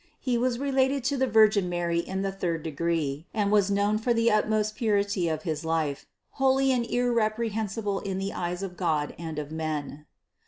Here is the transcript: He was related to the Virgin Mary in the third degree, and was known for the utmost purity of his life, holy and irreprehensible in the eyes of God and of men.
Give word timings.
He 0.19 0.35
was 0.35 0.57
related 0.57 1.03
to 1.03 1.15
the 1.15 1.27
Virgin 1.27 1.69
Mary 1.69 1.99
in 1.99 2.23
the 2.23 2.31
third 2.31 2.63
degree, 2.63 3.27
and 3.35 3.51
was 3.51 3.69
known 3.69 3.99
for 3.99 4.15
the 4.15 4.31
utmost 4.31 4.75
purity 4.75 5.27
of 5.29 5.43
his 5.43 5.63
life, 5.63 6.07
holy 6.41 6.71
and 6.71 6.87
irreprehensible 6.87 7.99
in 7.99 8.17
the 8.17 8.33
eyes 8.33 8.63
of 8.63 8.75
God 8.75 9.13
and 9.19 9.37
of 9.37 9.51
men. 9.51 10.07